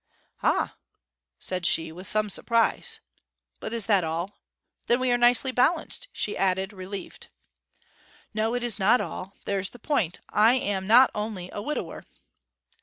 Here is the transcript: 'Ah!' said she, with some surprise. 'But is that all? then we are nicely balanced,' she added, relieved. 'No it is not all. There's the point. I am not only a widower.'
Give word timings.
'Ah!' 0.41 0.77
said 1.37 1.63
she, 1.63 1.91
with 1.91 2.07
some 2.07 2.27
surprise. 2.27 3.01
'But 3.59 3.71
is 3.71 3.85
that 3.85 4.03
all? 4.03 4.39
then 4.87 4.99
we 4.99 5.11
are 5.11 5.15
nicely 5.17 5.51
balanced,' 5.51 6.07
she 6.11 6.35
added, 6.35 6.73
relieved. 6.73 7.27
'No 8.33 8.55
it 8.55 8.63
is 8.63 8.79
not 8.79 8.99
all. 8.99 9.35
There's 9.45 9.69
the 9.69 9.77
point. 9.77 10.19
I 10.29 10.55
am 10.55 10.87
not 10.87 11.11
only 11.13 11.51
a 11.53 11.61
widower.' 11.61 12.03